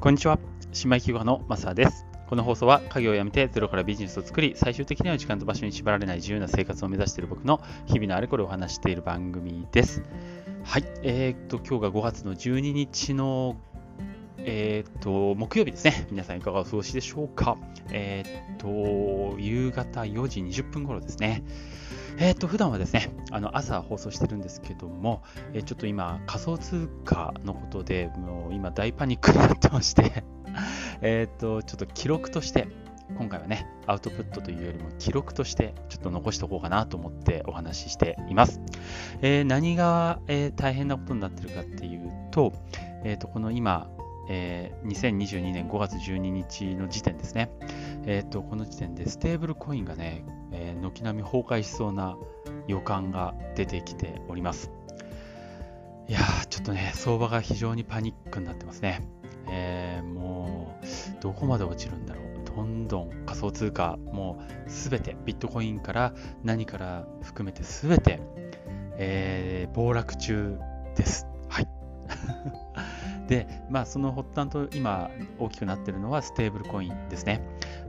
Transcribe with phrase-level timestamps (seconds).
[0.00, 0.38] こんにちは。
[0.72, 2.06] 姉妹企業のマサです。
[2.26, 10.02] この放送は家業を辞めてゼロからビジネスを作り、最終的には時間と場所に縛られない自由な生活を目指している僕の日々のあれこれを話している番組です。
[10.64, 10.84] はい。
[11.02, 13.58] えー、っと、今日が5月の12日の
[14.38, 16.06] えー、っと、木曜日ですね。
[16.10, 17.58] 皆さんいかがお過ごしでしょうか。
[17.90, 21.44] えー、っと、夕方4時20分頃ですね。
[22.18, 25.22] えー、っと、普段はですね、あの朝放送してるんですけども、
[25.52, 30.24] えちょっと今、仮想通貨のことで、もう今大パニックになってまして
[31.00, 32.68] えっと、ちょっと記録として、
[33.18, 38.60] 今回はね、アウトプットというよりも記録としてちょっと残しておこうかなと思ってお話ししています。
[39.20, 42.52] えー、何が、えー、大変なことになってるかっていうと、
[43.04, 43.90] えー、とこの今、
[44.28, 47.50] えー、2022年5月12日の時点ですね。
[48.06, 52.16] えっ、と、この時点でステーブルコインがね、え、軒並み崩壊しそうな
[52.66, 54.70] 予感が出てきております。
[56.08, 59.06] いや、ちょっとね、相場が非常にパニックになってますね。
[59.48, 62.30] えー、もう、どこまで落ちるんだろう。
[62.44, 68.20] どんどん仮想通貨、もうすべて、ビットコインから何から含めてすべて、
[68.96, 70.58] えー、暴落中
[70.96, 71.26] です。
[71.48, 71.68] はい。
[73.28, 77.40] で、まあ、その発端と今大きくなってるのはステーブルコインですね。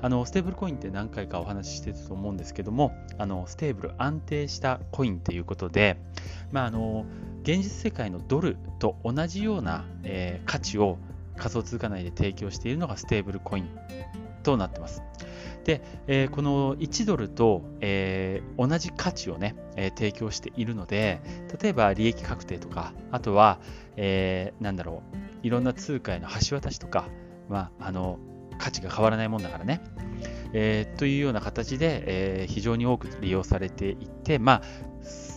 [0.03, 5.97] あのステーブルコインって何回かお話ししてたと思うんですけども、あのステーブル、安定したコインということで、
[6.51, 7.05] まあ、あの
[7.43, 10.97] 現実世界のドルと同じような、えー、価値を
[11.37, 13.69] 仮想通貨内で提供しているのがステーブルコイン
[14.43, 15.03] となってます。
[15.65, 21.21] で、えー、この1ドルと、えー、同じ価値をね、えー、提供しているので、
[21.61, 23.59] 例えば利益確定とか、あとは、
[23.97, 27.05] えなんだろう、いろんな通貨への橋渡しとか、
[27.49, 28.17] まあ、あの
[28.57, 29.81] 価値が変わらないもんだからね、
[30.53, 32.03] えというような形で、
[32.43, 34.61] え非常に多く利用されていて、まあ、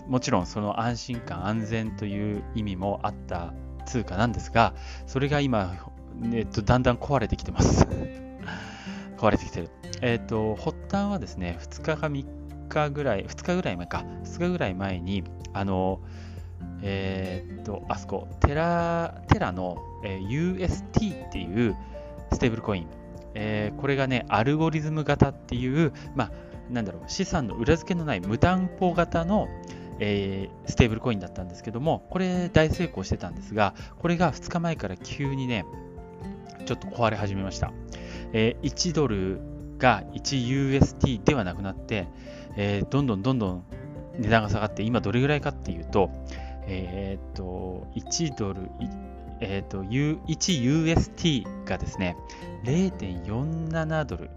[0.08, 3.54] もちろんその安心感、安全という意味もあった
[3.86, 4.74] 通貨なんですが、
[5.06, 5.74] それが今、
[6.32, 7.86] えっと、だんだん壊れてきてます。
[9.16, 9.70] 壊れてきてる。
[10.02, 12.26] えっ、ー、と、発端はですね、2日か3
[12.68, 16.00] 日ぐらい、2日ぐらい前か、2日ぐらい前に、あの、
[16.82, 21.76] えっ、と、あそこ、テラ、テラの、えー、UST っていう
[22.32, 22.88] ステーブルコイン、
[23.34, 26.30] えー、これがね、アルゴリズム型っていう、まあ、
[26.70, 29.48] なんだろう、資産の裏付けのない無担保型の、
[30.00, 35.64] えー、ステーブルコインだったんですけども、これ大成功してたんですが、これが2日前から急にね、
[36.64, 37.72] ちょっと壊れ始めました。
[38.32, 39.40] えー、1ドル
[39.78, 42.08] が 1UST ではなくなって、
[42.56, 43.64] えー、どんどんどんどん
[44.18, 46.10] 値段が下がって、今どれぐらいかっていうと、
[46.66, 48.70] えー、っと、1ドル、
[49.40, 52.16] えー、と、1UST がですね、
[52.64, 54.30] 0.47ドル。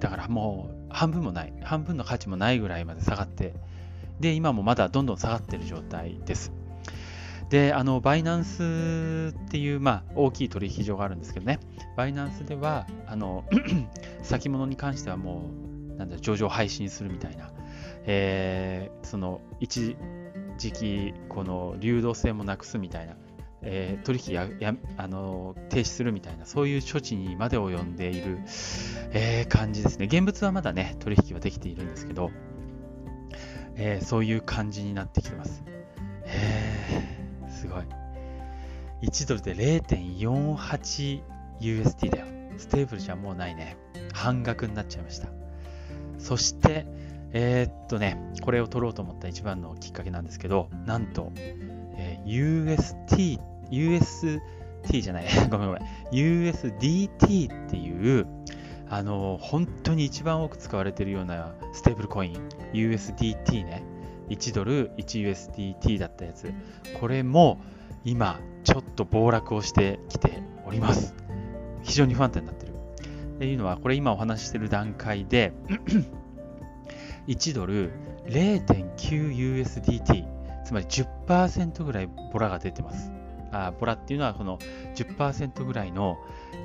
[0.00, 3.54] だからもう半分もない、半分の価値もないぐらいまで下がって、
[4.20, 6.52] で、今もまだどんどん下がってる状態です。
[7.52, 11.60] で、あの、バイナンスっていう、まあ、大きい取引所があるんですけどね、
[11.96, 13.44] バイナンスでは、あの、
[14.22, 15.50] 先物に関してはも
[15.92, 17.50] う、なんだ、上場配信するみたいな、
[18.06, 19.96] えー、その、一
[20.56, 23.16] 時期、この、流動性もなくすみたいな、
[23.64, 28.38] えー、取引をあの停止するみたいな、そういう処置にまで及んでいる、
[29.12, 30.06] えー、感じですね。
[30.06, 32.30] 現物はまだね、取引はできているんですけど、
[33.76, 35.62] えー、そういう感じになってきてます。
[36.24, 37.08] え
[37.48, 37.82] すごい。
[39.02, 42.26] 1ドルで 0.48USD だよ。
[42.58, 43.76] ステーブルじゃもうないね。
[44.12, 45.28] 半額になっちゃいました。
[46.18, 46.86] そして、
[47.32, 53.40] えー、っとね、これを取ろうと思った一番のきっかけなんですけど、なんと、えー、UST、
[53.72, 54.40] UST
[55.00, 58.26] じゃない、 ごめんごめん、USDT っていう、
[58.88, 63.82] あの本当に一番多く使われているようなステーブルコイン、USDT ね。
[64.28, 66.52] 1ドル 1USDT だったやつ、
[67.00, 67.60] これも
[68.04, 71.14] 今ちょっと暴落をしてきております。
[71.82, 72.72] 非常に不安定になってる。
[72.72, 75.52] っていうのは、これ今お話ししてる段階で
[77.26, 77.92] 1ドル
[78.26, 80.24] 0.9USDT、
[80.64, 83.12] つまり10%ぐらいボラが出てます。
[83.52, 84.58] あボラっていうのはこの
[84.94, 86.18] 10%ぐらいの、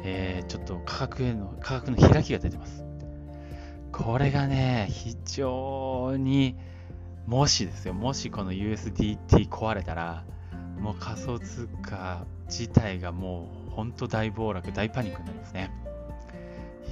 [0.04, 2.84] えー、ちょっと価格への価格の開きが出てます。
[3.92, 6.56] これがね、非常に
[7.26, 10.24] もしですよ、もしこの USDT 壊れたら、
[10.80, 15.72] もう仮想通貨自体がもう本当大暴落、大パニックになりますね。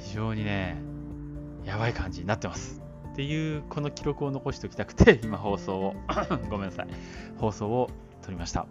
[0.03, 0.75] 非常にね、
[1.63, 2.81] やばい感じになってます。
[3.13, 5.95] っていう、この記録を残しておきたくて、今放送を
[6.49, 6.87] ごめんなさい、
[7.37, 7.89] 放送を
[8.21, 8.67] 撮りました。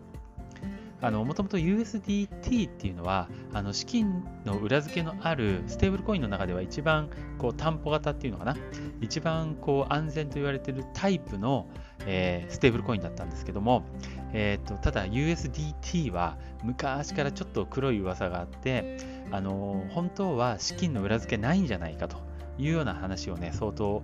[1.11, 8.57] もともと USDT っていうのは、あの、資金の裏付けのあるステーブルコインの中では一番、こう、担保型っていうのかな？
[9.01, 11.67] 一番、こう、安全と言われているタイプの、
[12.07, 13.85] えー、ステーブルコインだったんですけども、
[14.33, 18.99] えーと、ただ USDT は昔からちょっと黒い噂があって、
[19.31, 22.19] あの本当は資金の裏付けないんじゃないかと
[22.59, 24.03] いうような話をね、相当、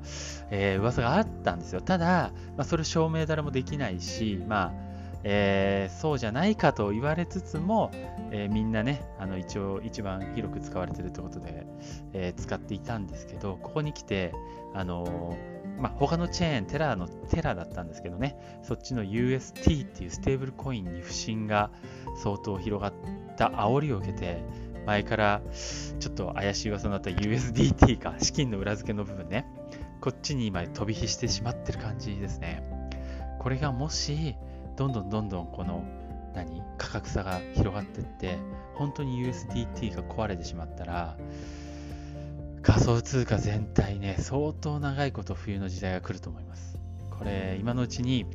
[0.50, 1.80] えー、噂があったんですよ。
[1.80, 4.89] ただ、まあ、それ証明誰もできないし、まあ
[5.22, 7.90] えー、そうじゃないかと言われつつも、
[8.30, 11.66] えー、みんなね、あの一応一番広く使われてるってことで、
[12.12, 14.32] えー、使っていたんですけど、ここに来て、
[14.74, 15.36] あの
[15.78, 21.70] まあ、他のチェーン、テラーのテラーだったんですけどね、そっちの UST っていうステーブルコインに不信が
[22.22, 22.94] 相当広がっ
[23.36, 24.42] た煽りを受けて、
[24.86, 25.42] 前から
[26.00, 29.46] ちょっと怪しい噂になった USDT か、資金の裏付けの部分ね、
[30.00, 32.62] こっちに今飛び火してしまってる感じですね。
[33.38, 34.36] これがもし、
[34.76, 35.84] どんどんどんどんこの
[36.34, 36.62] 何？
[36.78, 38.38] 価格差が広がってって
[38.74, 41.16] 本当に USDT が壊れてしまったら
[42.62, 46.78] 仮想通貨全体ね相当長いこと冬の時代が来ると思います
[47.10, 48.26] これ今のうちに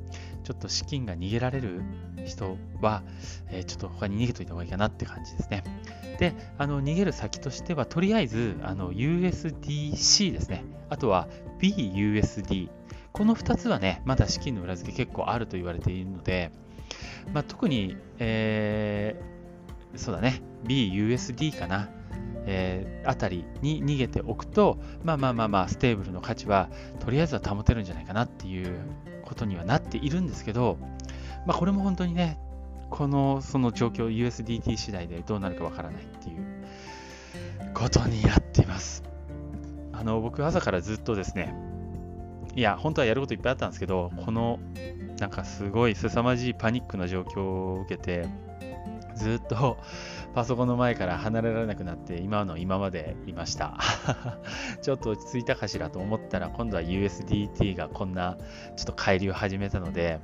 [0.43, 1.81] ちょっと資金が逃げられる
[2.23, 3.01] 人は、
[3.49, 5.63] えー、ちょっと他に逃げといた方がいいかなって感じですね。
[6.19, 10.63] で、あの逃げる先としては、とりあえずあの USDC ですね。
[10.89, 11.27] あとは
[11.59, 12.69] BUSD。
[13.15, 16.51] この2つはね、まだ資金の裏付け結構あると言われているので、
[17.33, 21.87] まあ、特に、えー、そうだね、BUSD かな、
[22.45, 26.67] えー、あたりに逃げておくと、まあまあまあまあ、ステーブルの価値は
[26.99, 28.75] とりあえずは保てるんじゃないかなっていう
[29.23, 30.77] ことにはなっているんですけど、
[31.45, 32.37] まあ、これも本当にね、
[32.89, 39.03] このその状況、USDT 次第でどうなるかわからないっていうことになっています。
[39.93, 41.55] あの僕、朝からずっとですね、
[42.55, 44.59] いや、本当はやることいっぱいあったんですけど、この
[45.19, 48.27] なんかすごい凄まじいパニックな状況を受けて、
[49.15, 49.77] ずっと
[50.35, 53.77] パソコンの前から離れられなくなって今の今までいました。
[54.81, 58.37] ちょっと落ち着いたかしらと思ったら今度は USDT がこんな
[58.75, 60.19] ちょっと帰りを始めたので、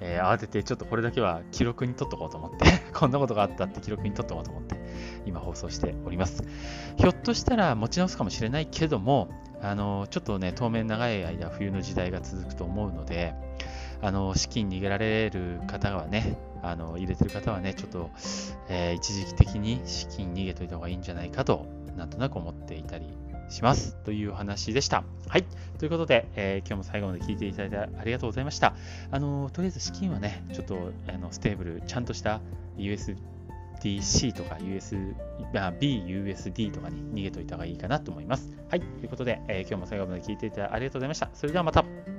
[0.00, 4.74] えー、慌ててちょっとこれだけは記録に取っとこうと思って こんなことがあったって記録に取っとこうと思って。
[5.26, 6.44] 今放送しております
[6.96, 9.28] ひょっとしたら持ち直すかもしれないけども
[9.62, 13.34] あのちょっとね当面長い間冬の時代が続くと思うので
[14.02, 18.10] あの資金逃げられる方はねあの入れてる方はねちょっと、
[18.68, 23.06] えー、一時期的に資金逃げといた方がいいんじゃないかとなんとなく思っていたり
[23.48, 25.04] しますという話でした。
[25.28, 25.44] はい。
[25.78, 28.74] ということで、えー、今日も最後まで聞いていただいてありがとうございました。
[29.10, 32.40] あのとりあえず資金はね、ちょっとあのステーブル、ちゃんとした
[32.76, 33.16] US
[33.84, 34.96] USDC とか US、
[35.52, 38.50] BUSD とかに逃げといた方がいいかなと思います。
[38.68, 38.80] はい。
[38.80, 41.30] ということで、えー、今日も最後まで聞いていただいてありがとうございました。
[41.34, 42.13] それではまた。